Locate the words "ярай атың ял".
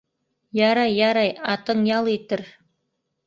0.99-2.11